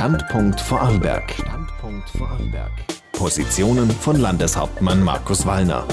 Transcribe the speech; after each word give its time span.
Standpunkt 0.00 0.58
Vorarlberg. 0.62 1.30
Standpunkt 1.30 2.08
Vorarlberg. 2.16 2.72
Positionen 3.12 3.90
von 3.90 4.18
Landeshauptmann 4.18 5.02
Markus 5.04 5.44
Wallner. 5.44 5.86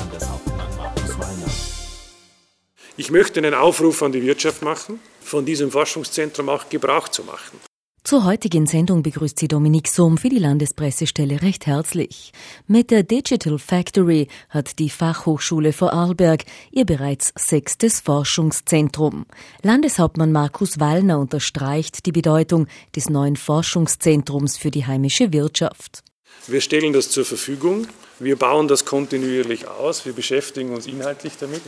Ich 2.96 3.12
möchte 3.12 3.42
einen 3.42 3.54
Aufruf 3.54 4.02
an 4.02 4.14
die 4.14 4.24
Wirtschaft 4.24 4.62
machen, 4.62 5.02
von 5.20 5.44
diesem 5.44 5.72
Forschungszentrum 5.72 6.48
auch 6.48 6.70
Gebrauch 6.70 7.10
zu 7.10 7.26
machen. 7.26 7.60
Zur 8.04 8.24
heutigen 8.24 8.68
Sendung 8.68 9.04
begrüßt 9.04 9.38
sie 9.38 9.50
Dominik 9.50 9.90
Sohm 9.90 10.18
für 10.18 10.30
die 10.30 10.40
Landespressestelle 10.40 11.42
recht 11.42 11.68
herzlich. 11.68 12.32
Mit 12.66 12.90
der 12.90 13.04
Digital 13.04 13.60
Factory 13.60 14.30
hat 14.50 14.80
die 14.80 14.90
Fachhochschule 14.90 15.74
Vorarlberg 15.74 16.46
ihr 16.72 16.86
bereits 16.86 17.34
sechstes 17.38 18.00
Forschungszentrum. 18.00 19.26
Landeshauptmann 19.62 20.32
Markus 20.32 20.80
Wallner 20.80 21.20
unterstreicht 21.20 22.06
die 22.06 22.14
Bedeutung 22.14 22.68
des 22.96 23.10
neuen 23.10 23.36
Forschungszentrums 23.36 24.58
für 24.58 24.72
die 24.72 24.86
heimische 24.86 25.34
Wirtschaft. 25.34 26.04
Wir 26.48 26.62
stellen 26.62 26.94
das 26.94 27.10
zur 27.10 27.26
Verfügung. 27.26 27.88
Wir 28.20 28.38
bauen 28.38 28.70
das 28.70 28.86
kontinuierlich 28.86 29.68
aus. 29.68 30.06
Wir 30.06 30.14
beschäftigen 30.14 30.74
uns 30.74 30.88
inhaltlich 30.88 31.34
damit. 31.38 31.62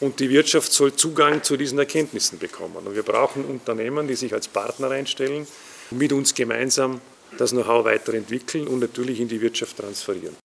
Und 0.00 0.20
die 0.20 0.28
Wirtschaft 0.28 0.72
soll 0.72 0.94
Zugang 0.94 1.42
zu 1.42 1.56
diesen 1.56 1.78
Erkenntnissen 1.78 2.38
bekommen. 2.38 2.86
Und 2.86 2.94
wir 2.94 3.02
brauchen 3.02 3.44
Unternehmen, 3.44 4.08
die 4.08 4.14
sich 4.14 4.34
als 4.34 4.48
Partner 4.48 4.90
einstellen, 4.90 5.46
mit 5.90 6.12
uns 6.12 6.34
gemeinsam 6.34 7.00
das 7.38 7.50
Know-how 7.50 7.84
weiterentwickeln 7.84 8.66
und 8.66 8.80
natürlich 8.80 9.20
in 9.20 9.28
die 9.28 9.40
Wirtschaft 9.40 9.76
transferieren. 9.76 10.36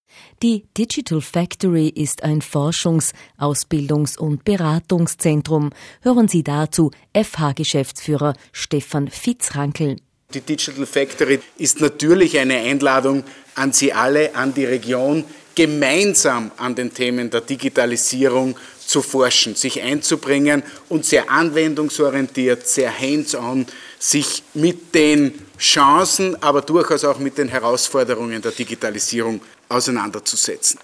Die 0.42 0.66
Digital 0.78 1.22
Factory 1.22 1.88
ist 1.88 2.24
ein 2.24 2.42
Forschungs-, 2.42 3.14
Ausbildungs- 3.38 4.18
und 4.18 4.44
Beratungszentrum. 4.44 5.72
Hören 6.02 6.28
Sie 6.28 6.44
dazu 6.44 6.92
FH-Geschäftsführer 7.14 8.34
Stefan 8.52 9.08
Fitzrankel. 9.08 9.98
Die 10.34 10.42
Digital 10.42 10.86
Factory 10.86 11.40
ist 11.58 11.82
natürlich 11.82 12.40
eine 12.40 12.58
Einladung 12.58 13.24
an 13.56 13.74
Sie 13.74 13.94
alle, 13.94 14.36
an 14.36 14.54
die 14.54 14.66
Region, 14.66 15.26
gemeinsam 15.56 16.52
an 16.58 16.76
den 16.76 16.94
Themen 16.94 17.30
der 17.30 17.42
Digitalisierung 17.42 18.56
zu 18.86 19.02
forschen, 19.02 19.56
sich 19.56 19.82
einzubringen 19.82 20.64
und 20.90 21.06
sehr 21.06 21.30
anwendungsorientiert, 21.30 22.68
sehr 22.68 22.92
hands-on 22.98 23.66
sich 24.00 24.44
mit 24.54 24.94
den 24.94 25.34
Chancen, 25.58 26.42
aber 26.42 26.62
durchaus 26.62 27.06
auch 27.06 27.20
mit 27.20 27.38
den 27.38 27.48
Herausforderungen 27.48 28.42
der 28.42 28.52
Digitalisierung 28.52 29.42
auseinanderzusetzen. 29.70 30.80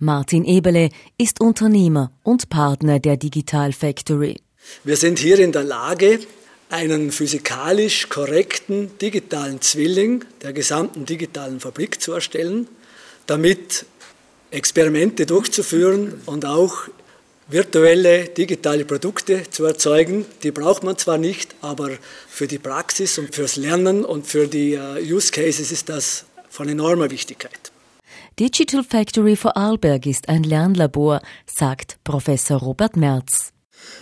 Martin 0.00 0.44
Eberle 0.44 0.90
ist 1.16 1.40
Unternehmer 1.40 2.10
und 2.22 2.48
Partner 2.48 2.98
der 2.98 3.16
Digital 3.16 3.72
Factory. 3.72 4.40
Wir 4.84 4.96
sind 4.96 5.18
hier 5.18 5.38
in 5.38 5.52
der 5.52 5.64
Lage, 5.64 6.20
einen 6.70 7.10
physikalisch 7.12 8.08
korrekten 8.08 8.98
digitalen 8.98 9.60
Zwilling 9.60 10.24
der 10.42 10.52
gesamten 10.52 11.06
digitalen 11.06 11.60
Fabrik 11.60 12.00
zu 12.00 12.12
erstellen, 12.12 12.68
damit 13.28 13.86
Experimente 14.50 15.26
durchzuführen 15.26 16.20
und 16.26 16.44
auch 16.44 16.88
virtuelle 17.48 18.24
digitale 18.24 18.84
Produkte 18.84 19.42
zu 19.50 19.64
erzeugen. 19.64 20.26
Die 20.42 20.50
braucht 20.50 20.82
man 20.82 20.98
zwar 20.98 21.18
nicht, 21.18 21.54
aber 21.60 21.90
für 22.28 22.46
die 22.46 22.58
Praxis 22.58 23.18
und 23.18 23.34
fürs 23.34 23.56
Lernen 23.56 24.04
und 24.04 24.26
für 24.26 24.48
die 24.48 24.74
äh, 24.74 25.12
Use 25.12 25.30
Cases 25.30 25.70
ist 25.70 25.88
das 25.88 26.24
von 26.50 26.68
enormer 26.68 27.10
Wichtigkeit. 27.10 27.70
Digital 28.38 28.84
Factory 28.84 29.36
Vorarlberg 29.36 30.06
ist 30.06 30.28
ein 30.28 30.42
Lernlabor, 30.42 31.20
sagt 31.46 31.98
Professor 32.04 32.58
Robert 32.58 32.96
Merz. 32.96 33.52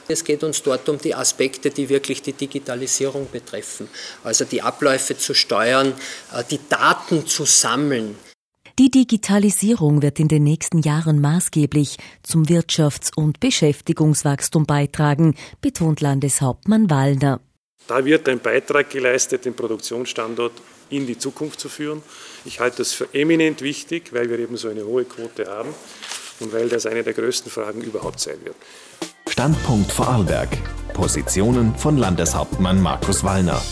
Es 0.08 0.24
geht 0.24 0.42
uns 0.42 0.62
dort 0.62 0.88
um 0.88 0.98
die 0.98 1.14
Aspekte, 1.14 1.70
die 1.70 1.88
wirklich 1.88 2.22
die 2.22 2.32
Digitalisierung 2.32 3.28
betreffen. 3.30 3.88
Also 4.24 4.44
die 4.44 4.62
Abläufe 4.62 5.16
zu 5.16 5.34
steuern, 5.34 5.94
äh, 6.32 6.42
die 6.48 6.60
Daten 6.68 7.26
zu 7.26 7.44
sammeln, 7.44 8.16
die 8.78 8.90
Digitalisierung 8.90 10.02
wird 10.02 10.20
in 10.20 10.28
den 10.28 10.44
nächsten 10.44 10.80
Jahren 10.80 11.20
maßgeblich 11.20 11.96
zum 12.22 12.44
Wirtschafts- 12.44 13.10
und 13.16 13.40
Beschäftigungswachstum 13.40 14.66
beitragen, 14.66 15.34
betont 15.62 16.02
Landeshauptmann 16.02 16.90
Wallner. 16.90 17.40
Da 17.88 18.04
wird 18.04 18.28
ein 18.28 18.40
Beitrag 18.40 18.90
geleistet, 18.90 19.46
den 19.46 19.54
Produktionsstandort 19.54 20.52
in 20.90 21.06
die 21.06 21.16
Zukunft 21.16 21.58
zu 21.58 21.68
führen. 21.68 22.02
Ich 22.44 22.60
halte 22.60 22.78
das 22.78 22.92
für 22.92 23.08
eminent 23.14 23.62
wichtig, 23.62 24.12
weil 24.12 24.28
wir 24.28 24.38
eben 24.38 24.56
so 24.56 24.68
eine 24.68 24.84
hohe 24.84 25.04
Quote 25.04 25.46
haben 25.46 25.70
und 26.40 26.52
weil 26.52 26.68
das 26.68 26.84
eine 26.84 27.02
der 27.02 27.14
größten 27.14 27.50
Fragen 27.50 27.80
überhaupt 27.80 28.20
sein 28.20 28.36
wird. 28.44 28.56
Standpunkt 29.28 29.90
Vorarlberg. 29.90 30.50
Positionen 30.92 31.74
von 31.76 31.96
Landeshauptmann 31.96 32.80
Markus 32.80 33.24
Wallner. 33.24 33.62